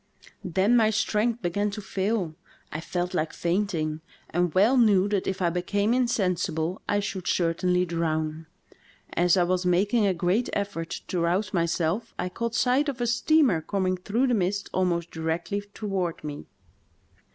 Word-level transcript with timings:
Then 0.43 0.75
my 0.75 0.89
strength 0.89 1.43
began 1.43 1.69
to 1.69 1.79
fall; 1.79 2.33
I 2.71 2.79
felt 2.81 3.13
like 3.13 3.33
fainting, 3.33 4.01
and 4.31 4.51
well 4.55 4.75
knew 4.75 5.07
that 5.09 5.27
if 5.27 5.43
I 5.43 5.51
became 5.51 5.93
insensible 5.93 6.81
I 6.89 6.99
should 6.99 7.27
certainly 7.27 7.85
drown." 7.85 8.47
As 9.13 9.37
I 9.37 9.43
was 9.43 9.63
making 9.63 10.07
a 10.07 10.13
great 10.15 10.49
effort 10.53 10.89
to 11.09 11.19
rouse 11.19 11.53
myself 11.53 12.15
I 12.17 12.29
caught 12.29 12.55
sight 12.55 12.89
of 12.89 12.99
a 12.99 13.05
steamer 13.05 13.61
coming 13.61 13.95
through 13.95 14.25
the 14.25 14.33
mist 14.33 14.71
almost 14.73 15.11
directly 15.11 15.61
toward 15.71 16.23
me. 16.23 16.47